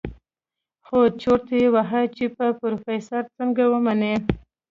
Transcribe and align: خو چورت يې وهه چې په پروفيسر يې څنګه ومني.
خو 0.85 0.99
چورت 1.21 1.45
يې 1.59 1.65
وهه 1.73 2.01
چې 2.15 2.25
په 2.37 2.45
پروفيسر 2.59 3.23
يې 3.25 3.31
څنګه 3.37 3.63
ومني. 3.71 4.15